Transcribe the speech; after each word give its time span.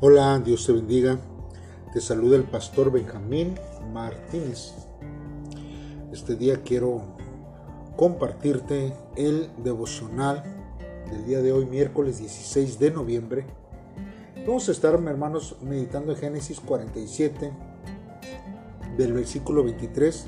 Hola, 0.00 0.38
Dios 0.38 0.64
te 0.64 0.72
bendiga. 0.72 1.18
Te 1.92 2.00
saluda 2.00 2.36
el 2.36 2.44
pastor 2.44 2.92
Benjamín 2.92 3.58
Martínez. 3.92 4.74
Este 6.12 6.36
día 6.36 6.62
quiero 6.62 7.02
compartirte 7.96 8.94
el 9.16 9.50
devocional 9.56 10.44
del 11.10 11.26
día 11.26 11.42
de 11.42 11.50
hoy, 11.50 11.66
miércoles 11.66 12.20
16 12.20 12.78
de 12.78 12.92
noviembre. 12.92 13.44
Vamos 14.46 14.68
a 14.68 14.70
estar, 14.70 14.94
hermanos, 14.94 15.56
meditando 15.62 16.12
en 16.12 16.18
Génesis 16.18 16.60
47, 16.60 17.50
del 18.96 19.12
versículo 19.12 19.64
23 19.64 20.26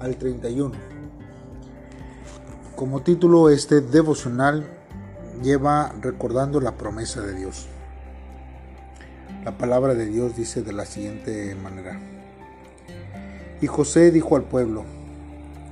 al 0.00 0.16
31. 0.16 0.72
Como 2.74 3.00
título, 3.02 3.48
este 3.48 3.80
devocional 3.80 4.66
lleva 5.40 5.94
recordando 6.00 6.60
la 6.60 6.76
promesa 6.76 7.20
de 7.20 7.36
Dios. 7.36 7.68
La 9.44 9.50
palabra 9.50 9.94
de 9.94 10.06
Dios 10.06 10.36
dice 10.36 10.62
de 10.62 10.72
la 10.72 10.86
siguiente 10.86 11.56
manera. 11.56 11.98
Y 13.60 13.66
José 13.66 14.12
dijo 14.12 14.36
al 14.36 14.44
pueblo, 14.44 14.84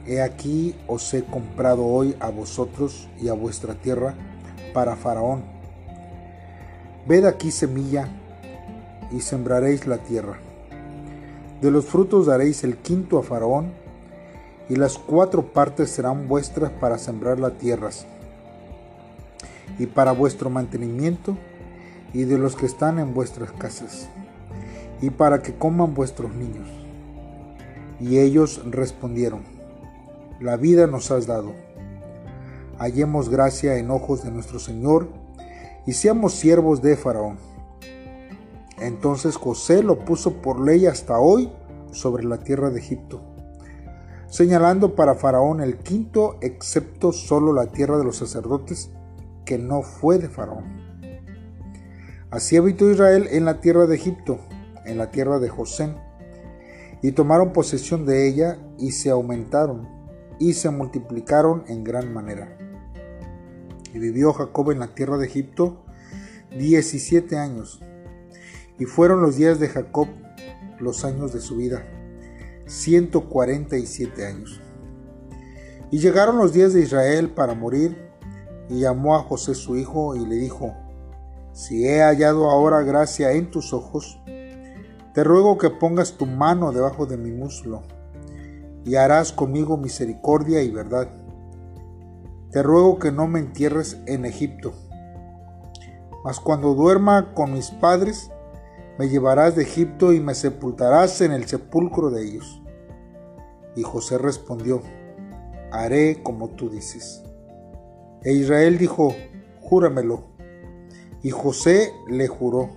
He 0.09 0.20
aquí 0.23 0.74
os 0.88 1.15
he 1.15 1.23
comprado 1.23 1.87
hoy 1.87 2.16
a 2.19 2.30
vosotros 2.30 3.09
y 3.20 3.29
a 3.29 3.33
vuestra 3.33 3.74
tierra 3.74 4.15
para 4.74 4.96
Faraón. 4.96 5.45
Ved 7.06 7.24
aquí 7.24 7.52
semilla 7.52 8.09
y 9.12 9.20
sembraréis 9.20 9.87
la 9.87 9.98
tierra. 9.98 10.38
De 11.62 11.71
los 11.71 11.84
frutos 11.84 12.27
daréis 12.27 12.65
el 12.65 12.77
quinto 12.77 13.18
a 13.18 13.23
Faraón 13.23 13.73
y 14.68 14.74
las 14.74 14.98
cuatro 14.98 15.52
partes 15.52 15.91
serán 15.91 16.27
vuestras 16.27 16.73
para 16.73 16.98
sembrar 16.98 17.38
las 17.38 17.57
tierras 17.59 18.05
y 19.79 19.87
para 19.87 20.10
vuestro 20.10 20.51
mantenimiento 20.51 21.37
y 22.12 22.24
de 22.24 22.38
los 22.38 22.56
que 22.56 22.66
están 22.66 22.98
en 22.98 23.15
vuestras 23.15 23.52
casas, 23.52 24.09
y 25.01 25.10
para 25.10 25.43
que 25.43 25.54
coman 25.54 25.95
vuestros 25.95 26.35
niños. 26.35 26.68
Y 28.01 28.18
ellos 28.18 28.62
respondieron, 28.65 29.43
La 30.40 30.57
vida 30.57 30.87
nos 30.87 31.10
has 31.10 31.26
dado. 31.26 31.52
Hallemos 32.79 33.29
gracia 33.29 33.76
en 33.76 33.90
ojos 33.90 34.24
de 34.24 34.30
nuestro 34.30 34.59
Señor, 34.59 35.09
y 35.87 35.93
seamos 35.93 36.35
siervos 36.35 36.82
de 36.82 36.96
Faraón. 36.96 37.38
Entonces 38.79 39.37
José 39.37 39.82
lo 39.82 40.04
puso 40.04 40.40
por 40.40 40.60
ley 40.60 40.87
hasta 40.87 41.18
hoy 41.18 41.52
sobre 41.92 42.24
la 42.24 42.38
tierra 42.38 42.70
de 42.70 42.79
Egipto, 42.80 43.20
señalando 44.29 44.95
para 44.95 45.15
Faraón 45.15 45.60
el 45.60 45.76
quinto, 45.79 46.37
excepto 46.40 47.13
solo 47.13 47.52
la 47.52 47.66
tierra 47.66 47.98
de 47.98 48.04
los 48.04 48.16
sacerdotes, 48.16 48.90
que 49.45 49.59
no 49.59 49.82
fue 49.82 50.18
de 50.18 50.29
Faraón. 50.29 50.79
Así 52.30 52.56
habitó 52.56 52.88
Israel 52.88 53.26
en 53.32 53.45
la 53.45 53.60
tierra 53.60 53.86
de 53.86 53.96
Egipto, 53.96 54.38
en 54.84 54.98
la 54.98 55.10
tierra 55.10 55.40
de 55.40 55.48
José, 55.48 55.95
y 57.02 57.12
tomaron 57.12 57.52
posesión 57.52 58.06
de 58.06 58.28
ella 58.28 58.59
y 58.78 58.92
se 58.92 59.10
aumentaron 59.10 59.88
y 60.38 60.52
se 60.52 60.70
multiplicaron 60.70 61.64
en 61.66 61.82
gran 61.82 62.12
manera. 62.12 62.56
Y 63.92 63.98
vivió 63.98 64.32
Jacob 64.32 64.70
en 64.70 64.78
la 64.78 64.94
tierra 64.94 65.19
de 65.19 65.26
Egipto 65.26 65.84
diecisiete 66.56 67.36
años, 67.36 67.81
y 68.78 68.84
fueron 68.84 69.22
los 69.22 69.36
días 69.36 69.58
de 69.58 69.69
Jacob 69.69 70.08
los 70.78 71.04
años 71.04 71.32
de 71.32 71.41
su 71.41 71.56
vida, 71.56 71.84
ciento 72.66 73.28
cuarenta 73.28 73.76
y 73.76 73.86
siete 73.86 74.26
años. 74.26 74.60
Y 75.91 75.98
llegaron 75.98 76.38
los 76.38 76.53
días 76.53 76.72
de 76.72 76.82
Israel 76.82 77.31
para 77.31 77.54
morir, 77.54 77.97
y 78.69 78.81
llamó 78.81 79.16
a 79.16 79.22
José 79.25 79.54
su 79.56 79.76
hijo 79.76 80.14
y 80.14 80.25
le 80.25 80.36
dijo, 80.36 80.76
si 81.53 81.87
he 81.87 82.00
hallado 82.03 82.50
ahora 82.50 82.82
gracia 82.82 83.32
en 83.32 83.50
tus 83.50 83.72
ojos, 83.72 84.20
te 85.15 85.25
ruego 85.25 85.59
que 85.59 85.70
pongas 85.70 86.12
tu 86.12 86.26
mano 86.26 86.72
debajo 86.72 87.06
de 87.06 87.16
mi 87.16 87.30
muslo, 87.30 87.82
y 88.84 88.94
harás 88.94 89.32
conmigo 89.32 89.76
misericordia 89.76 90.62
y 90.62 90.70
verdad. 90.70 91.08
Te 92.50 92.62
ruego 92.62 92.98
que 92.98 93.12
no 93.12 93.26
me 93.26 93.38
entierres 93.38 93.98
en 94.06 94.25
Egipto, 94.25 94.72
mas 96.25 96.41
cuando 96.41 96.75
duerma 96.75 97.34
con 97.34 97.52
mis 97.52 97.70
padres, 97.70 98.30
me 98.98 99.08
llevarás 99.08 99.56
de 99.56 99.62
Egipto 99.62 100.12
y 100.12 100.20
me 100.20 100.34
sepultarás 100.34 101.20
en 101.22 101.32
el 101.32 101.46
sepulcro 101.46 102.10
de 102.10 102.22
ellos. 102.22 102.62
Y 103.75 103.82
José 103.82 104.19
respondió, 104.19 104.82
haré 105.72 106.22
como 106.22 106.48
tú 106.50 106.69
dices. 106.69 107.22
E 108.22 108.32
Israel 108.32 108.76
dijo, 108.76 109.14
júramelo. 109.60 110.29
Y 111.22 111.31
José 111.31 111.92
le 112.08 112.28
juró. 112.28 112.70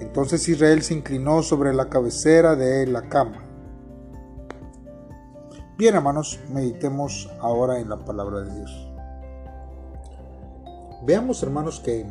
Entonces 0.00 0.48
Israel 0.48 0.82
se 0.82 0.94
inclinó 0.94 1.42
sobre 1.42 1.72
la 1.74 1.88
cabecera 1.88 2.56
de 2.56 2.86
la 2.86 3.08
cama. 3.08 3.44
Bien, 5.76 5.96
hermanos, 5.96 6.40
meditemos 6.52 7.30
ahora 7.40 7.80
en 7.80 7.88
la 7.88 7.98
palabra 8.04 8.42
de 8.42 8.54
Dios. 8.54 8.90
Veamos, 11.04 11.42
hermanos, 11.42 11.80
que 11.80 12.06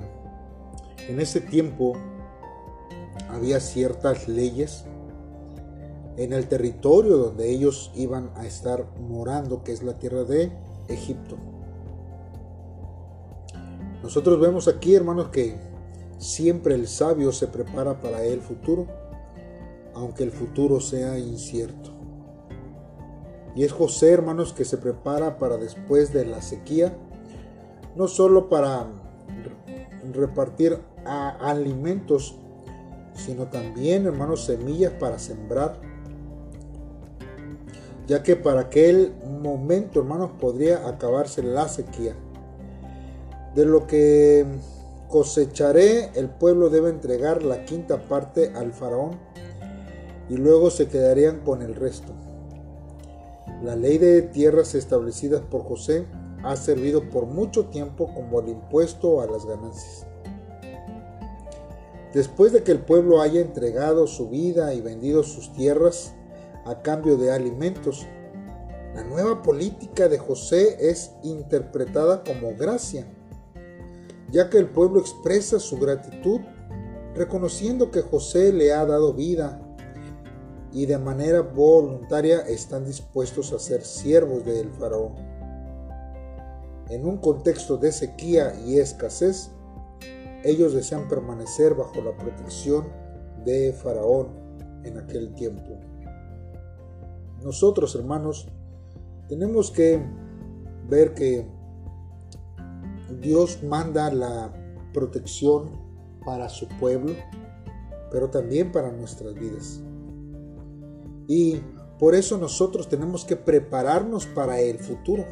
en 1.07 1.19
ese 1.19 1.41
tiempo 1.41 1.93
había 3.29 3.59
ciertas 3.59 4.27
leyes 4.27 4.85
en 6.17 6.33
el 6.33 6.47
territorio 6.47 7.17
donde 7.17 7.49
ellos 7.49 7.91
iban 7.95 8.29
a 8.35 8.45
estar 8.45 8.85
morando, 8.99 9.63
que 9.63 9.71
es 9.71 9.81
la 9.81 9.97
tierra 9.97 10.23
de 10.23 10.51
Egipto. 10.87 11.37
Nosotros 14.03 14.37
vemos 14.39 14.67
aquí, 14.67 14.93
hermanos, 14.93 15.29
que 15.29 15.55
siempre 16.17 16.75
el 16.75 16.87
sabio 16.87 17.31
se 17.31 17.47
prepara 17.47 18.01
para 18.01 18.23
el 18.25 18.41
futuro, 18.41 18.85
aunque 19.95 20.23
el 20.23 20.31
futuro 20.31 20.81
sea 20.81 21.17
incierto. 21.17 21.91
Y 23.55 23.63
es 23.63 23.71
José, 23.71 24.11
hermanos, 24.11 24.51
que 24.51 24.65
se 24.65 24.77
prepara 24.77 25.37
para 25.37 25.57
después 25.57 26.11
de 26.11 26.25
la 26.25 26.41
sequía, 26.41 26.97
no 27.95 28.09
solo 28.09 28.49
para 28.49 28.87
repartir 30.11 30.79
alimentos, 31.05 32.35
sino 33.13 33.47
también, 33.47 34.05
hermanos, 34.05 34.43
semillas 34.43 34.91
para 34.93 35.17
sembrar. 35.17 35.79
Ya 38.05 38.21
que 38.21 38.35
para 38.35 38.61
aquel 38.61 39.13
momento, 39.41 40.01
hermanos, 40.01 40.31
podría 40.41 40.89
acabarse 40.89 41.41
la 41.41 41.69
sequía. 41.69 42.17
De 43.55 43.65
lo 43.65 43.85
que 43.85 44.45
cosecharé, 45.09 46.09
el 46.15 46.27
pueblo 46.27 46.71
debe 46.71 46.89
entregar 46.89 47.43
la 47.43 47.65
quinta 47.65 48.01
parte 48.07 48.51
al 48.55 48.73
faraón 48.73 49.11
y 50.27 50.37
luego 50.37 50.71
se 50.71 50.87
quedarían 50.87 51.41
con 51.41 51.61
el 51.61 51.75
resto. 51.75 52.13
La 53.61 53.75
ley 53.75 53.99
de 53.99 54.23
tierras 54.23 54.73
establecidas 54.73 55.41
por 55.41 55.63
José 55.63 56.07
ha 56.43 56.55
servido 56.55 57.09
por 57.11 57.27
mucho 57.27 57.67
tiempo 57.67 58.11
como 58.13 58.39
el 58.39 58.49
impuesto 58.49 59.21
a 59.21 59.27
las 59.27 59.45
ganancias. 59.45 60.07
Después 62.11 62.51
de 62.51 62.63
que 62.63 62.71
el 62.71 62.79
pueblo 62.79 63.21
haya 63.21 63.39
entregado 63.39 64.07
su 64.07 64.29
vida 64.29 64.73
y 64.73 64.81
vendido 64.81 65.21
sus 65.21 65.53
tierras 65.53 66.15
a 66.65 66.81
cambio 66.81 67.17
de 67.17 67.31
alimentos, 67.31 68.07
la 68.95 69.03
nueva 69.03 69.43
política 69.43 70.07
de 70.07 70.17
José 70.17 70.89
es 70.89 71.11
interpretada 71.23 72.23
como 72.23 72.55
gracia 72.55 73.05
ya 74.33 74.49
que 74.49 74.57
el 74.57 74.67
pueblo 74.67 74.99
expresa 74.99 75.59
su 75.59 75.77
gratitud 75.77 76.41
reconociendo 77.13 77.91
que 77.91 78.01
José 78.01 78.51
le 78.51 78.73
ha 78.73 78.83
dado 78.83 79.13
vida 79.13 79.61
y 80.71 80.87
de 80.87 80.97
manera 80.97 81.41
voluntaria 81.41 82.39
están 82.39 82.83
dispuestos 82.83 83.53
a 83.53 83.59
ser 83.59 83.83
siervos 83.83 84.43
del 84.43 84.71
faraón. 84.71 85.13
En 86.89 87.05
un 87.05 87.17
contexto 87.17 87.77
de 87.77 87.91
sequía 87.91 88.55
y 88.65 88.79
escasez, 88.79 89.51
ellos 90.43 90.73
desean 90.73 91.07
permanecer 91.07 91.75
bajo 91.75 92.01
la 92.01 92.17
protección 92.17 92.87
de 93.45 93.71
faraón 93.71 94.29
en 94.83 94.97
aquel 94.97 95.35
tiempo. 95.35 95.79
Nosotros, 97.43 97.93
hermanos, 97.93 98.47
tenemos 99.29 99.69
que 99.69 100.01
ver 100.89 101.13
que 101.13 101.47
Dios 103.21 103.63
manda 103.63 104.11
la 104.11 104.53
protección 104.93 105.71
para 106.25 106.49
su 106.49 106.67
pueblo, 106.67 107.13
pero 108.11 108.29
también 108.29 108.71
para 108.71 108.91
nuestras 108.91 109.33
vidas. 109.33 109.81
Y 111.27 111.61
por 111.99 112.15
eso 112.15 112.37
nosotros 112.37 112.87
tenemos 112.89 113.25
que 113.25 113.35
prepararnos 113.35 114.25
para 114.25 114.59
el 114.59 114.79
futuro. 114.79 115.25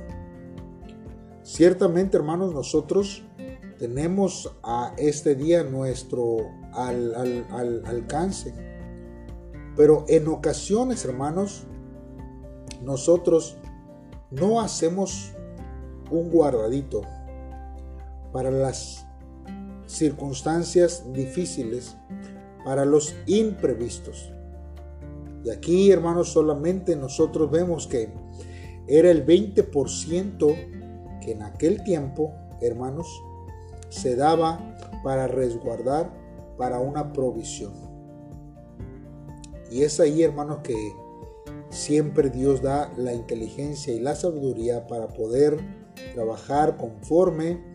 Ciertamente, 1.43 2.17
hermanos, 2.17 2.53
nosotros 2.53 3.23
tenemos 3.77 4.55
a 4.63 4.93
este 4.97 5.35
día 5.35 5.63
nuestro 5.63 6.37
al, 6.73 7.83
alcance. 7.85 8.53
Pero 9.75 10.05
en 10.07 10.27
ocasiones, 10.27 11.03
hermanos, 11.05 11.63
nosotros 12.83 13.57
no 14.29 14.61
hacemos 14.61 15.33
un 16.09 16.29
guardadito 16.29 17.01
para 18.31 18.51
las 18.51 19.05
circunstancias 19.85 21.03
difíciles, 21.13 21.97
para 22.63 22.85
los 22.85 23.15
imprevistos. 23.25 24.31
Y 25.43 25.49
aquí, 25.49 25.91
hermanos, 25.91 26.29
solamente 26.29 26.95
nosotros 26.95 27.49
vemos 27.49 27.87
que 27.87 28.13
era 28.87 29.09
el 29.09 29.25
20% 29.25 31.19
que 31.21 31.31
en 31.31 31.43
aquel 31.43 31.83
tiempo, 31.83 32.33
hermanos, 32.61 33.07
se 33.89 34.15
daba 34.15 34.77
para 35.03 35.27
resguardar 35.27 36.11
para 36.57 36.79
una 36.79 37.11
provisión. 37.11 37.73
Y 39.69 39.83
es 39.83 39.99
ahí, 39.99 40.23
hermanos, 40.23 40.59
que 40.63 40.75
siempre 41.69 42.29
Dios 42.29 42.61
da 42.61 42.91
la 42.97 43.13
inteligencia 43.13 43.93
y 43.93 43.99
la 43.99 44.15
sabiduría 44.15 44.87
para 44.87 45.07
poder 45.07 45.57
trabajar 46.13 46.77
conforme 46.77 47.70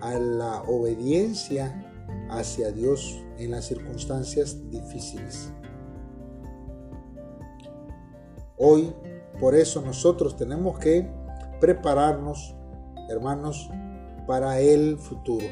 a 0.00 0.18
la 0.18 0.62
obediencia 0.62 1.84
hacia 2.30 2.72
Dios 2.72 3.22
en 3.38 3.52
las 3.52 3.66
circunstancias 3.66 4.70
difíciles. 4.70 5.52
Hoy, 8.56 8.92
por 9.40 9.54
eso 9.54 9.80
nosotros 9.82 10.36
tenemos 10.36 10.78
que 10.78 11.08
prepararnos, 11.60 12.54
hermanos, 13.08 13.70
para 14.26 14.60
el 14.60 14.98
futuro, 14.98 15.46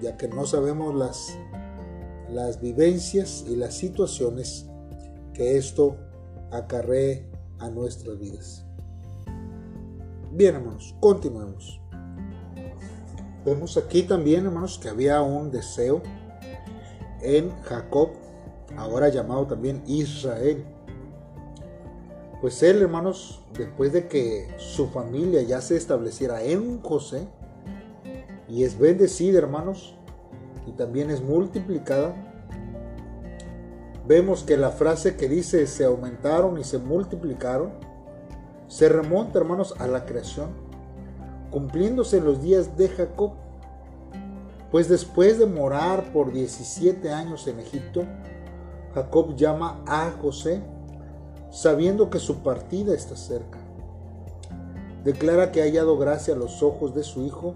ya 0.00 0.16
que 0.16 0.28
no 0.28 0.46
sabemos 0.46 0.94
las, 0.94 1.36
las 2.30 2.60
vivencias 2.60 3.44
y 3.48 3.56
las 3.56 3.74
situaciones 3.74 4.66
que 5.32 5.56
esto 5.56 5.96
acarree 6.52 7.28
a 7.58 7.68
nuestras 7.70 8.18
vidas. 8.18 8.64
Bien, 10.30 10.54
hermanos, 10.54 10.94
continuemos. 11.00 11.80
Vemos 13.44 13.76
aquí 13.76 14.04
también, 14.04 14.46
hermanos, 14.46 14.78
que 14.78 14.88
había 14.88 15.20
un 15.20 15.50
deseo 15.50 16.02
en 17.20 17.50
Jacob, 17.62 18.10
ahora 18.76 19.10
llamado 19.10 19.46
también 19.46 19.82
Israel. 19.86 20.64
Pues 22.40 22.62
él, 22.62 22.80
hermanos, 22.80 23.42
después 23.56 23.92
de 23.92 24.08
que 24.08 24.54
su 24.56 24.88
familia 24.88 25.42
ya 25.42 25.60
se 25.60 25.76
estableciera 25.76 26.42
en 26.42 26.80
José, 26.80 27.28
y 28.48 28.64
es 28.64 28.78
bendecida, 28.78 29.38
hermanos, 29.38 29.94
y 30.66 30.72
también 30.72 31.10
es 31.10 31.22
multiplicada, 31.22 32.14
vemos 34.06 34.42
que 34.42 34.56
la 34.56 34.70
frase 34.70 35.16
que 35.16 35.28
dice 35.28 35.66
se 35.66 35.84
aumentaron 35.84 36.58
y 36.58 36.64
se 36.64 36.78
multiplicaron, 36.78 37.72
se 38.68 38.88
remonta, 38.88 39.38
hermanos, 39.38 39.74
a 39.78 39.86
la 39.86 40.06
creación, 40.06 40.50
cumpliéndose 41.54 42.20
los 42.20 42.42
días 42.42 42.76
de 42.76 42.88
Jacob. 42.88 43.30
Pues 44.72 44.88
después 44.88 45.38
de 45.38 45.46
morar 45.46 46.12
por 46.12 46.32
17 46.32 47.12
años 47.12 47.46
en 47.46 47.60
Egipto, 47.60 48.02
Jacob 48.92 49.36
llama 49.36 49.80
a 49.86 50.10
José, 50.20 50.64
sabiendo 51.52 52.10
que 52.10 52.18
su 52.18 52.38
partida 52.38 52.92
está 52.92 53.14
cerca. 53.14 53.60
Declara 55.04 55.52
que 55.52 55.62
ha 55.62 55.66
hallado 55.66 55.96
gracia 55.96 56.34
a 56.34 56.36
los 56.36 56.60
ojos 56.60 56.92
de 56.92 57.04
su 57.04 57.22
hijo 57.22 57.54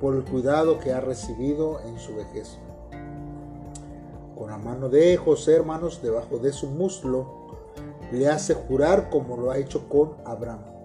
por 0.00 0.14
el 0.14 0.22
cuidado 0.22 0.78
que 0.78 0.92
ha 0.92 1.00
recibido 1.00 1.80
en 1.80 1.98
su 1.98 2.14
vejez. 2.14 2.56
Con 4.38 4.50
la 4.50 4.58
mano 4.58 4.88
de 4.88 5.16
José, 5.16 5.56
hermanos, 5.56 6.00
debajo 6.00 6.38
de 6.38 6.52
su 6.52 6.68
muslo, 6.68 7.48
le 8.12 8.28
hace 8.28 8.54
jurar 8.54 9.10
como 9.10 9.36
lo 9.36 9.50
ha 9.50 9.58
hecho 9.58 9.88
con 9.88 10.14
Abraham. 10.24 10.77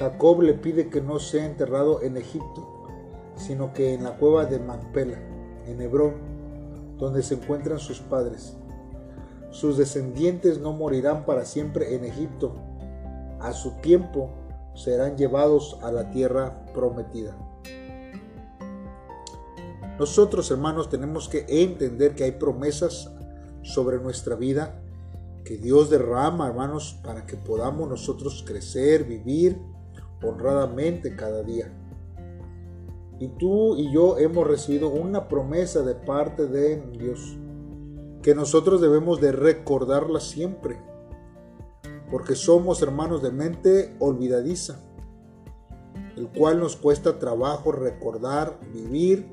Jacob 0.00 0.40
le 0.40 0.54
pide 0.54 0.88
que 0.88 1.02
no 1.02 1.18
sea 1.18 1.44
enterrado 1.44 2.00
en 2.00 2.16
Egipto, 2.16 2.86
sino 3.36 3.74
que 3.74 3.92
en 3.92 4.02
la 4.02 4.16
cueva 4.16 4.46
de 4.46 4.58
Macpela, 4.58 5.18
en 5.66 5.78
Hebrón, 5.82 6.14
donde 6.96 7.22
se 7.22 7.34
encuentran 7.34 7.78
sus 7.78 8.00
padres. 8.00 8.56
Sus 9.50 9.76
descendientes 9.76 10.58
no 10.58 10.72
morirán 10.72 11.26
para 11.26 11.44
siempre 11.44 11.94
en 11.94 12.06
Egipto. 12.06 12.54
A 13.40 13.52
su 13.52 13.72
tiempo 13.82 14.30
serán 14.74 15.18
llevados 15.18 15.76
a 15.82 15.92
la 15.92 16.10
tierra 16.10 16.64
prometida. 16.72 17.36
Nosotros, 19.98 20.50
hermanos, 20.50 20.88
tenemos 20.88 21.28
que 21.28 21.44
entender 21.46 22.14
que 22.14 22.24
hay 22.24 22.32
promesas 22.32 23.10
sobre 23.60 23.98
nuestra 23.98 24.34
vida 24.34 24.80
que 25.44 25.58
Dios 25.58 25.90
derrama, 25.90 26.48
hermanos, 26.48 26.98
para 27.04 27.26
que 27.26 27.36
podamos 27.36 27.86
nosotros 27.86 28.42
crecer, 28.46 29.04
vivir 29.04 29.60
honradamente 30.22 31.16
cada 31.16 31.42
día. 31.42 31.72
Y 33.18 33.28
tú 33.28 33.76
y 33.76 33.92
yo 33.92 34.18
hemos 34.18 34.46
recibido 34.46 34.88
una 34.88 35.28
promesa 35.28 35.82
de 35.82 35.94
parte 35.94 36.46
de 36.46 36.82
Dios, 36.92 37.36
que 38.22 38.34
nosotros 38.34 38.80
debemos 38.80 39.20
de 39.20 39.32
recordarla 39.32 40.20
siempre, 40.20 40.80
porque 42.10 42.34
somos 42.34 42.82
hermanos 42.82 43.22
de 43.22 43.30
mente 43.30 43.94
olvidadiza, 43.98 44.80
el 46.16 46.28
cual 46.28 46.60
nos 46.60 46.76
cuesta 46.76 47.18
trabajo 47.18 47.72
recordar, 47.72 48.58
vivir 48.72 49.30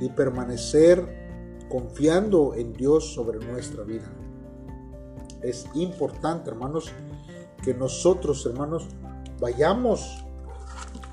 y 0.00 0.08
permanecer 0.08 1.24
confiando 1.68 2.54
en 2.54 2.72
Dios 2.72 3.14
sobre 3.14 3.44
nuestra 3.44 3.82
vida. 3.84 4.10
Es 5.42 5.66
importante, 5.74 6.50
hermanos, 6.50 6.92
que 7.62 7.74
nosotros, 7.74 8.44
hermanos, 8.46 8.88
vayamos 9.40 10.24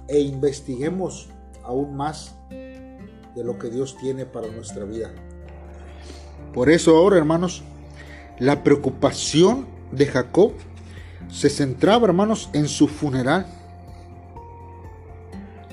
e 0.08 0.20
investiguemos 0.20 1.30
aún 1.64 1.96
más 1.96 2.36
de 2.50 3.44
lo 3.44 3.58
que 3.58 3.70
Dios 3.70 3.98
tiene 3.98 4.26
para 4.26 4.48
nuestra 4.48 4.84
vida. 4.86 5.12
Por 6.54 6.70
eso 6.70 6.98
ahora, 6.98 7.18
hermanos, 7.18 7.64
la 8.40 8.64
preocupación 8.64 9.68
de 9.92 10.06
Jacob 10.08 10.54
se 11.30 11.50
centraba, 11.50 12.08
hermanos, 12.08 12.50
en 12.54 12.68
su 12.68 12.88
funeral 12.88 13.46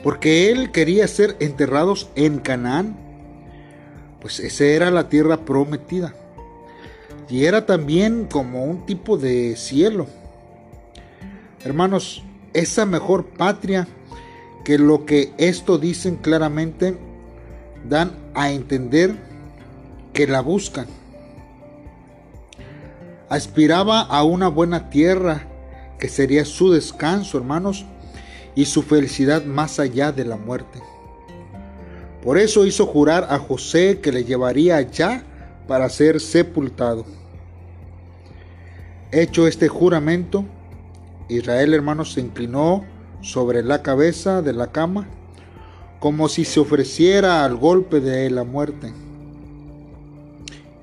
porque 0.03 0.51
él 0.51 0.71
quería 0.71 1.07
ser 1.09 1.37
enterrados 1.41 2.09
en 2.15 2.39
Canaán, 2.39 2.97
pues 4.21 4.41
esa 4.41 4.65
era 4.65 4.91
la 4.91 5.09
tierra 5.09 5.45
prometida. 5.45 6.15
Y 7.29 7.45
era 7.45 7.67
también 7.67 8.27
como 8.27 8.65
un 8.65 8.87
tipo 8.87 9.19
de 9.19 9.57
cielo. 9.57 10.07
Hermanos, 11.65 12.23
esa 12.53 12.87
mejor 12.87 13.27
patria 13.27 13.87
que 14.65 14.79
lo 14.79 15.07
que 15.07 15.33
esto 15.39 15.79
dicen 15.79 16.17
claramente 16.17 16.97
dan 17.89 18.13
a 18.35 18.51
entender 18.51 19.17
que 20.13 20.27
la 20.27 20.41
buscan. 20.41 20.87
Aspiraba 23.29 24.01
a 24.01 24.25
una 24.25 24.49
buena 24.49 24.91
tierra 24.91 25.47
que 25.99 26.09
sería 26.09 26.45
su 26.45 26.71
descanso, 26.73 27.39
hermanos, 27.39 27.85
y 28.55 28.65
su 28.65 28.83
felicidad 28.83 29.45
más 29.45 29.79
allá 29.79 30.13
de 30.13 30.25
la 30.25 30.37
muerte. 30.37 30.81
Por 32.23 32.39
eso 32.39 32.67
hizo 32.67 32.87
jurar 32.87 33.29
a 33.31 33.39
José 33.39 34.01
que 34.01 34.13
le 34.13 34.25
llevaría 34.25 34.77
allá 34.77 35.23
para 35.67 35.89
ser 35.89 36.21
sepultado. 36.21 37.05
Hecho 39.13 39.47
este 39.47 39.69
juramento, 39.69 40.45
Israel 41.29 41.75
hermano 41.75 42.05
se 42.05 42.21
inclinó 42.21 42.85
sobre 43.21 43.63
la 43.63 43.83
cabeza 43.83 44.43
de 44.43 44.53
la 44.53 44.69
cama 44.73 45.09
como 46.01 46.29
si 46.29 46.45
se 46.45 46.61
ofreciera 46.61 47.45
al 47.45 47.57
golpe 47.57 48.01
de 48.01 48.31
la 48.31 48.45
muerte. 48.45 48.93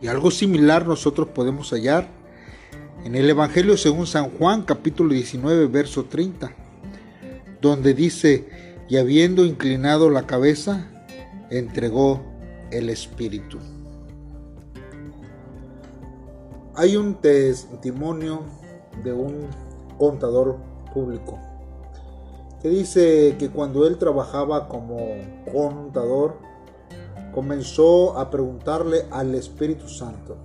Y 0.02 0.08
algo 0.08 0.30
similar 0.30 0.86
nosotros 0.86 1.30
podemos 1.30 1.72
hallar 1.72 2.08
en 3.06 3.16
el 3.16 3.30
Evangelio 3.30 3.78
según 3.78 4.08
San 4.08 4.30
Juan 4.32 4.64
capítulo 4.64 5.14
19 5.14 5.68
verso 5.68 6.06
30 6.06 6.66
donde 7.66 7.94
dice, 7.94 8.48
y 8.88 8.98
habiendo 8.98 9.44
inclinado 9.44 10.10
la 10.10 10.28
cabeza, 10.28 10.88
entregó 11.50 12.24
el 12.72 12.90
Espíritu. 12.90 13.58
Hay 16.76 16.96
un 16.96 17.16
testimonio 17.16 18.44
de 19.04 19.14
un 19.14 19.48
contador 19.98 20.58
público 20.94 21.40
que 22.66 22.72
dice 22.72 23.36
que 23.38 23.52
cuando 23.52 23.86
él 23.86 24.00
trabajaba 24.00 24.68
como 24.68 24.98
contador, 25.54 26.38
comenzó 27.32 28.18
a 28.18 28.32
preguntarle 28.32 29.06
al 29.12 29.36
Espíritu 29.36 29.88
Santo, 29.88 30.38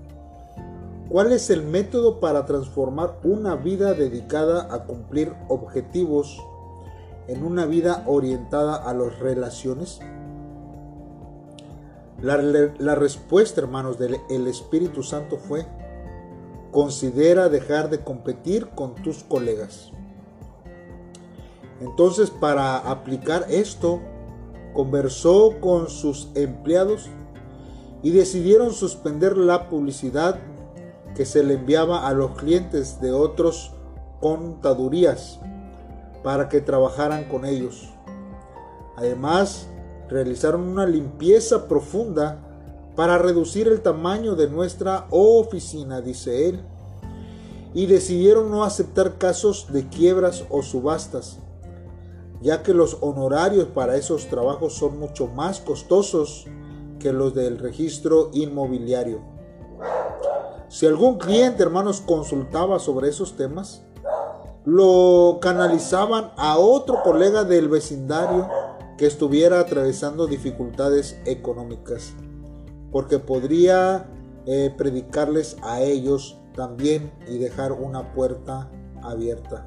¿cuál 1.09 1.33
es 1.33 1.49
el 1.49 1.63
método 1.63 2.21
para 2.21 2.45
transformar 2.45 3.19
una 3.25 3.57
vida 3.57 3.95
dedicada 3.95 4.69
a 4.71 4.85
cumplir 4.85 5.33
objetivos 5.49 6.39
en 7.27 7.43
una 7.43 7.65
vida 7.65 8.05
orientada 8.07 8.77
a 8.77 8.93
las 8.93 9.19
relaciones? 9.19 10.01
La, 12.21 12.95
respuesta, 12.97 13.63
hermanos, 13.63 13.99
del 13.99 14.47
Espíritu 14.47 15.03
Santo 15.03 15.39
fue, 15.39 15.65
considera 16.71 17.49
dejar 17.49 17.91
de 17.91 18.01
competir 18.01 18.69
con 18.69 18.95
tus 18.97 19.23
colegas. 19.25 19.93
Entonces, 21.81 22.31
para 22.31 22.77
aplicar 22.79 23.47
esto, 23.49 24.01
conversó 24.75 25.57
con 25.61 25.89
sus 25.89 26.29
empleados 26.35 27.09
y 28.03 28.11
decidieron 28.11 28.73
suspender 28.73 29.37
la 29.37 29.69
publicidad 29.69 30.39
que 31.15 31.25
se 31.25 31.43
le 31.43 31.55
enviaba 31.55 32.07
a 32.07 32.13
los 32.13 32.33
clientes 32.33 33.01
de 33.01 33.13
otros 33.13 33.73
contadurías 34.21 35.41
para 36.23 36.49
que 36.49 36.61
trabajaran 36.61 37.25
con 37.25 37.45
ellos. 37.45 37.89
Además, 38.97 39.69
realizaron 40.09 40.69
una 40.69 40.87
limpieza 40.87 41.67
profunda 41.67 42.50
para 42.97 43.19
reducir 43.19 43.69
el 43.69 43.81
tamaño 43.81 44.35
de 44.35 44.49
nuestra 44.49 45.07
oficina, 45.11 46.01
dice 46.01 46.49
él, 46.49 46.65
y 47.73 47.87
decidieron 47.87 48.51
no 48.51 48.65
aceptar 48.65 49.19
casos 49.19 49.73
de 49.73 49.89
quiebras 49.89 50.45
o 50.51 50.63
subastas, 50.63 51.39
ya 52.41 52.63
que 52.63 52.75
los 52.75 52.99
honorarios 53.01 53.69
para 53.69 53.97
esos 53.97 54.27
trabajos 54.27 54.75
son 54.75 54.99
mucho 54.99 55.29
más 55.29 55.61
costosos 55.61 56.47
que 56.99 57.13
los 57.13 57.35
del 57.35 57.59
registro 57.59 58.31
inmobiliario. 58.33 59.21
Si 60.69 60.87
algún 60.87 61.19
cliente, 61.19 61.63
hermanos, 61.63 62.01
consultaba 62.01 62.79
sobre 62.79 63.09
esos 63.09 63.37
temas, 63.37 63.83
lo 64.65 65.39
canalizaban 65.41 66.33
a 66.37 66.59
otro 66.59 67.03
colega 67.03 67.45
del 67.45 67.69
vecindario 67.69 68.49
que 68.99 69.07
estuviera 69.07 69.61
atravesando 69.61 70.27
dificultades 70.27 71.19
económicas, 71.25 72.13
porque 72.93 73.19
podría 73.19 74.09
eh, 74.47 74.75
predicarles 74.77 75.57
a 75.63 75.83
ellos 75.83 76.39
también 76.55 77.13
y 77.29 77.39
dejar 77.39 77.73
una 77.73 78.13
puerta 78.13 78.71
abierta. 79.03 79.67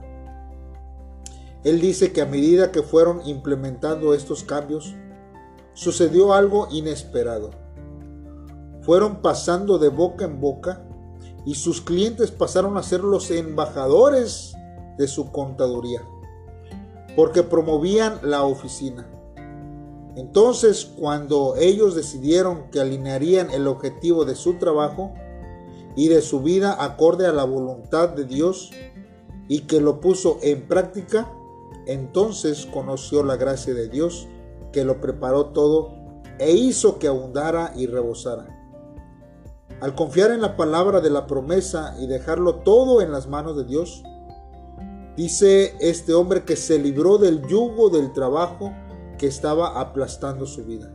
Él 1.63 1.79
dice 1.79 2.11
que 2.11 2.21
a 2.21 2.25
medida 2.25 2.71
que 2.71 2.83
fueron 2.83 3.21
implementando 3.25 4.13
estos 4.13 4.43
cambios, 4.43 4.95
sucedió 5.73 6.33
algo 6.33 6.67
inesperado. 6.71 7.51
Fueron 8.81 9.21
pasando 9.21 9.77
de 9.77 9.87
boca 9.87 10.25
en 10.25 10.41
boca 10.41 10.85
y 11.45 11.55
sus 11.55 11.81
clientes 11.81 12.31
pasaron 12.31 12.77
a 12.77 12.83
ser 12.83 13.01
los 13.01 13.31
embajadores 13.31 14.53
de 14.97 15.07
su 15.07 15.31
contaduría, 15.31 16.01
porque 17.15 17.43
promovían 17.43 18.19
la 18.23 18.43
oficina. 18.43 19.09
Entonces, 20.15 20.85
cuando 20.85 21.55
ellos 21.57 21.95
decidieron 21.95 22.69
que 22.69 22.79
alinearían 22.79 23.49
el 23.49 23.67
objetivo 23.67 24.25
de 24.25 24.35
su 24.35 24.55
trabajo 24.55 25.13
y 25.95 26.07
de 26.07 26.21
su 26.21 26.41
vida 26.41 26.83
acorde 26.83 27.25
a 27.25 27.33
la 27.33 27.43
voluntad 27.45 28.09
de 28.09 28.25
Dios 28.25 28.71
y 29.47 29.61
que 29.61 29.81
lo 29.81 29.99
puso 29.99 30.37
en 30.43 30.67
práctica, 30.67 31.31
entonces 31.87 32.67
conoció 32.67 33.23
la 33.23 33.37
gracia 33.37 33.73
de 33.73 33.89
Dios 33.89 34.27
que 34.71 34.85
lo 34.85 35.01
preparó 35.01 35.47
todo 35.47 35.95
e 36.39 36.51
hizo 36.51 36.99
que 36.99 37.07
abundara 37.07 37.73
y 37.75 37.87
rebosara. 37.87 38.47
Al 39.81 39.95
confiar 39.95 40.31
en 40.31 40.41
la 40.41 40.55
palabra 40.55 41.01
de 41.01 41.09
la 41.09 41.27
promesa 41.27 41.95
y 41.99 42.07
dejarlo 42.07 42.55
todo 42.57 43.01
en 43.01 43.11
las 43.11 43.27
manos 43.27 43.57
de 43.57 43.65
Dios, 43.65 44.03
dice 45.17 45.75
este 45.79 46.13
hombre 46.13 46.45
que 46.45 46.55
se 46.55 46.79
libró 46.79 47.17
del 47.17 47.45
yugo 47.47 47.89
del 47.89 48.13
trabajo 48.13 48.71
estaba 49.27 49.79
aplastando 49.79 50.45
su 50.45 50.65
vida. 50.65 50.93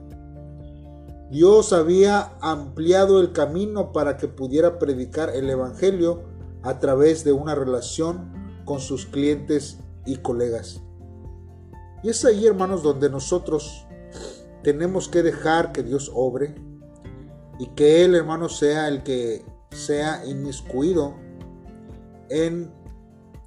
Dios 1.31 1.73
había 1.73 2.33
ampliado 2.41 3.21
el 3.21 3.33
camino 3.33 3.93
para 3.93 4.17
que 4.17 4.29
pudiera 4.29 4.79
predicar 4.79 5.31
el 5.35 5.51
Evangelio 5.51 6.23
a 6.63 6.79
través 6.79 7.23
de 7.25 7.33
una 7.33 7.55
relación 7.55 8.63
con 8.65 8.81
sus 8.81 9.07
clientes 9.07 9.79
y 10.07 10.17
colegas. 10.17 10.81
Y 12.03 12.11
es 12.11 12.25
ahí, 12.25 12.47
hermanos, 12.47 12.83
donde 12.83 13.11
nosotros 13.11 13.87
tenemos 14.63 15.09
que 15.09 15.23
dejar 15.23 15.73
que 15.73 15.83
Dios 15.83 16.11
obre 16.15 16.55
y 17.59 17.67
que 17.69 18.05
Él, 18.05 18.15
hermanos, 18.15 18.59
sea 18.59 18.89
el 18.89 19.03
que 19.03 19.45
sea 19.71 20.25
inmiscuido 20.25 21.15
en 22.31 22.73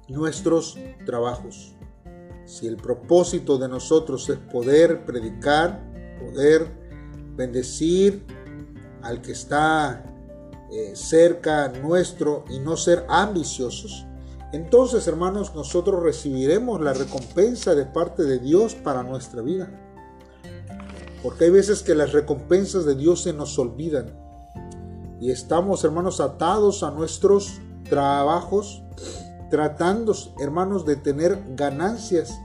nuestros 0.08 0.78
trabajos. 1.04 1.74
Si 2.44 2.66
el 2.66 2.76
propósito 2.76 3.58
de 3.58 3.68
nosotros 3.68 4.28
es 4.28 4.38
poder 4.38 5.04
predicar, 5.04 5.80
poder 6.20 6.66
bendecir 7.36 8.24
al 9.02 9.22
que 9.22 9.32
está 9.32 10.04
eh, 10.70 10.92
cerca 10.94 11.68
nuestro 11.68 12.44
y 12.50 12.58
no 12.58 12.76
ser 12.76 13.04
ambiciosos, 13.08 14.06
entonces 14.52 15.06
hermanos 15.06 15.54
nosotros 15.54 16.02
recibiremos 16.02 16.80
la 16.80 16.92
recompensa 16.92 17.74
de 17.74 17.86
parte 17.86 18.24
de 18.24 18.38
Dios 18.38 18.74
para 18.74 19.02
nuestra 19.02 19.40
vida. 19.40 19.70
Porque 21.22 21.44
hay 21.44 21.50
veces 21.50 21.82
que 21.82 21.94
las 21.94 22.12
recompensas 22.12 22.84
de 22.84 22.96
Dios 22.96 23.22
se 23.22 23.32
nos 23.32 23.58
olvidan 23.58 24.22
y 25.20 25.30
estamos 25.30 25.84
hermanos 25.84 26.20
atados 26.20 26.82
a 26.82 26.90
nuestros 26.90 27.60
trabajos 27.88 28.82
tratando, 29.52 30.14
hermanos, 30.40 30.86
de 30.86 30.96
tener 30.96 31.38
ganancias, 31.54 32.40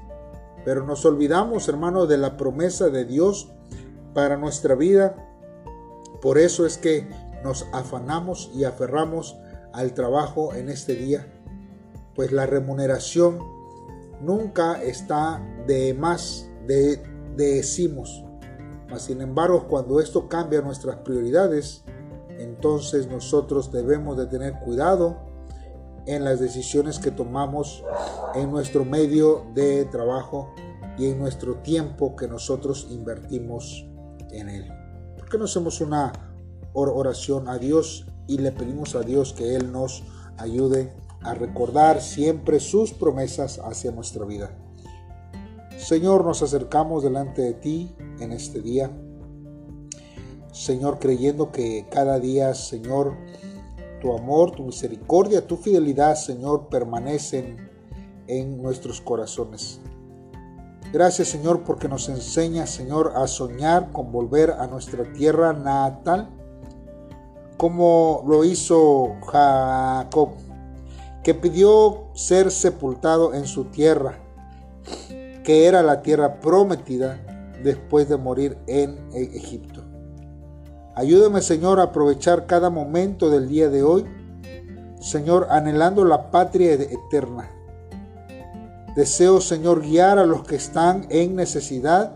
pero 0.66 0.86
nos 0.86 1.06
olvidamos, 1.06 1.70
hermanos, 1.70 2.10
de 2.10 2.18
la 2.18 2.36
promesa 2.36 2.90
de 2.90 3.06
Dios 3.06 3.50
para 4.14 4.36
nuestra 4.36 4.76
vida. 4.76 5.16
Por 6.22 6.38
eso 6.38 6.66
es 6.66 6.78
que 6.78 7.08
nos 7.46 7.66
afanamos 7.72 8.52
y 8.54 8.66
aferramos 8.66 9.38
al 9.72 9.94
trabajo 9.94 10.54
en 10.54 10.68
este 10.68 10.96
día, 10.96 11.26
pues 12.14 12.34
la 12.34 12.46
remuneración 12.46 13.40
nunca 14.20 14.84
está 14.84 15.42
de 15.66 15.94
más, 15.94 16.50
de, 16.66 17.02
decimos. 17.38 18.26
Mas 18.90 19.04
sin 19.04 19.22
embargo, 19.22 19.70
cuando 19.70 20.02
esto 20.02 20.28
cambia 20.28 20.60
nuestras 20.60 20.98
prioridades, 20.98 21.86
entonces 22.38 23.08
nosotros 23.08 23.72
debemos 23.72 24.18
de 24.18 24.26
tener 24.26 24.60
cuidado 24.60 25.27
en 26.08 26.24
las 26.24 26.40
decisiones 26.40 27.00
que 27.00 27.12
tomamos 27.12 27.84
en 28.34 28.50
nuestro 28.50 28.86
medio 28.86 29.46
de 29.54 29.86
trabajo 29.86 30.54
y 30.98 31.08
en 31.08 31.20
nuestro 31.20 31.58
tiempo 31.58 32.16
que 32.16 32.28
nosotros 32.28 32.88
invertimos 32.90 33.86
en 34.32 34.50
él. 34.50 34.68
¿Por 35.18 35.30
qué 35.30 35.38
no 35.38 35.46
hacemos 35.46 35.82
una 35.82 36.14
oración 36.74 37.50
a 37.50 37.58
Dios 37.58 38.08
y 38.28 38.38
le 38.38 38.52
pedimos 38.52 38.96
a 38.96 39.02
Dios 39.02 39.34
que 39.34 39.56
Él 39.56 39.72
nos 39.72 40.04
ayude 40.38 40.94
a 41.22 41.34
recordar 41.34 42.02
siempre 42.02 42.60
sus 42.60 42.94
promesas 42.94 43.60
hacia 43.60 43.92
nuestra 43.92 44.26
vida? 44.26 44.52
Señor, 45.78 46.26
nos 46.26 46.42
acercamos 46.42 47.04
delante 47.04 47.42
de 47.42 47.54
ti 47.54 47.96
en 48.20 48.32
este 48.32 48.62
día. 48.62 48.92
Señor, 50.52 50.98
creyendo 51.00 51.52
que 51.52 51.88
cada 51.92 52.20
día, 52.20 52.54
Señor, 52.56 53.16
tu 54.00 54.14
amor, 54.14 54.52
tu 54.52 54.64
misericordia, 54.64 55.46
tu 55.46 55.58
fidelidad, 55.58 56.16
Señor, 56.16 56.68
permanecen 56.70 57.58
en 58.28 58.62
nuestros 58.62 59.02
corazones. 59.02 59.80
Gracias, 60.94 61.28
Señor, 61.28 61.64
porque 61.64 61.90
nos 61.90 62.08
enseña, 62.08 62.66
Señor, 62.66 63.14
a 63.16 63.28
soñar 63.28 63.92
con 63.92 64.12
volver 64.12 64.52
a 64.52 64.68
nuestra 64.68 65.12
tierra 65.12 65.52
natal, 65.52 66.30
como 67.58 68.24
lo 68.26 68.46
hizo 68.46 69.16
Jacob, 69.26 70.30
que 71.24 71.34
pidió 71.34 72.08
ser 72.14 72.52
sepultado 72.52 73.34
en 73.34 73.48
su 73.48 73.66
tierra, 73.66 74.20
que 75.44 75.66
era 75.66 75.84
la 75.84 76.02
tierra 76.02 76.40
prometida 76.40 77.20
después 77.64 78.08
de 78.08 78.18
morir 78.18 78.58
en 78.68 78.98
Egipto. 79.14 79.77
Ayúdame, 80.98 81.44
Señor, 81.44 81.80
a 81.80 81.84
aprovechar 81.84 82.48
cada 82.48 82.72
momento 82.72 83.30
del 83.30 83.48
día 83.48 83.70
de 83.70 83.84
hoy, 83.84 84.04
Señor, 85.00 85.46
anhelando 85.52 86.04
la 86.04 86.32
patria 86.32 86.74
eterna. 86.74 87.52
Deseo, 88.96 89.40
Señor, 89.40 89.84
guiar 89.84 90.18
a 90.18 90.26
los 90.26 90.42
que 90.42 90.56
están 90.56 91.06
en 91.12 91.36
necesidad, 91.36 92.16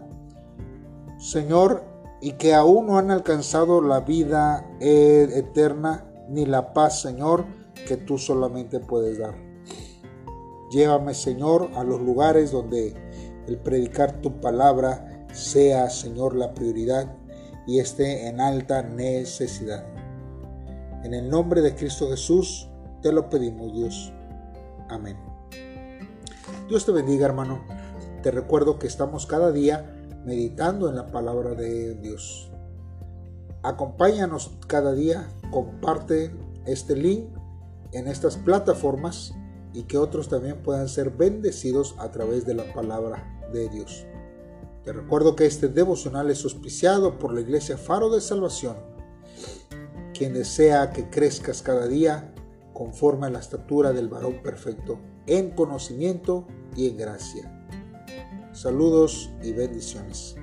Señor, 1.19 1.83
y 2.21 2.31
que 2.31 2.55
aún 2.55 2.87
no 2.87 2.97
han 2.97 3.11
alcanzado 3.11 3.81
la 3.81 3.99
vida 3.99 4.67
eterna 4.79 6.03
ni 6.27 6.47
la 6.47 6.73
paz, 6.73 7.01
Señor, 7.01 7.45
que 7.87 7.97
tú 7.97 8.17
solamente 8.17 8.79
puedes 8.79 9.19
dar. 9.19 9.35
Llévame, 10.71 11.13
Señor, 11.13 11.69
a 11.75 11.83
los 11.83 12.01
lugares 12.01 12.51
donde 12.51 12.95
el 13.47 13.59
predicar 13.59 14.21
tu 14.21 14.41
palabra 14.41 15.27
sea, 15.31 15.87
Señor, 15.91 16.35
la 16.35 16.55
prioridad 16.55 17.15
y 17.67 17.79
esté 17.79 18.27
en 18.27 18.39
alta 18.39 18.81
necesidad. 18.81 19.85
En 21.03 21.13
el 21.13 21.29
nombre 21.29 21.61
de 21.61 21.75
Cristo 21.75 22.09
Jesús 22.09 22.69
te 23.01 23.11
lo 23.11 23.29
pedimos, 23.29 23.73
Dios. 23.73 24.13
Amén. 24.89 25.17
Dios 26.69 26.85
te 26.85 26.91
bendiga, 26.91 27.25
hermano. 27.25 27.63
Te 28.21 28.31
recuerdo 28.31 28.77
que 28.77 28.87
estamos 28.87 29.25
cada 29.25 29.51
día 29.51 29.97
meditando 30.25 30.89
en 30.89 30.95
la 30.95 31.07
palabra 31.07 31.55
de 31.55 31.95
Dios. 31.95 32.51
Acompáñanos 33.63 34.57
cada 34.67 34.93
día, 34.93 35.27
comparte 35.51 36.35
este 36.65 36.95
link 36.95 37.25
en 37.91 38.07
estas 38.07 38.37
plataformas 38.37 39.33
y 39.73 39.83
que 39.83 39.97
otros 39.97 40.29
también 40.29 40.61
puedan 40.61 40.87
ser 40.87 41.11
bendecidos 41.11 41.95
a 41.97 42.11
través 42.11 42.45
de 42.45 42.53
la 42.53 42.73
palabra 42.73 43.41
de 43.51 43.69
Dios. 43.69 44.05
Te 44.83 44.93
recuerdo 44.93 45.35
que 45.35 45.45
este 45.45 45.67
devocional 45.67 46.31
es 46.31 46.43
auspiciado 46.43 47.19
por 47.19 47.33
la 47.33 47.41
Iglesia 47.41 47.77
Faro 47.77 48.09
de 48.09 48.19
Salvación, 48.19 48.77
quien 50.13 50.33
desea 50.33 50.91
que 50.91 51.09
crezcas 51.09 51.61
cada 51.61 51.87
día 51.87 52.33
conforme 52.73 53.27
a 53.27 53.29
la 53.29 53.39
estatura 53.39 53.93
del 53.93 54.09
varón 54.09 54.41
perfecto, 54.41 54.99
en 55.27 55.51
conocimiento 55.51 56.47
y 56.75 56.89
en 56.89 56.97
gracia. 56.97 57.67
Saludos 58.53 59.29
y 59.43 59.53
bendiciones. 59.53 60.35